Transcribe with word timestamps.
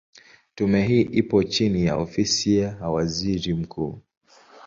Tume 0.55 0.83
hii 0.85 1.01
ipo 1.01 1.43
chini 1.43 1.85
ya 1.85 1.95
Ofisi 1.95 2.57
ya 2.57 2.75
Waziri 2.89 3.53
Mkuu. 3.53 4.01